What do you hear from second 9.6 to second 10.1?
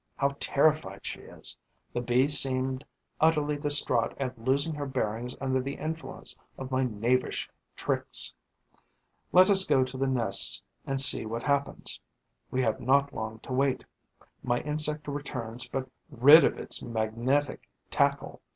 go to the